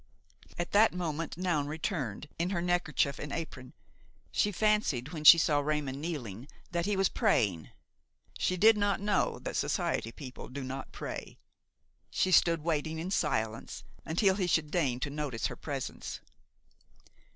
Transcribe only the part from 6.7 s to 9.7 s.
that he was praying. She did not know that